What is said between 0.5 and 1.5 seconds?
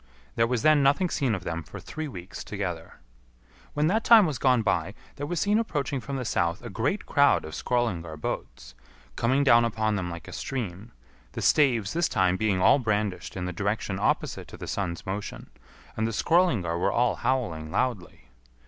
then nothing seen of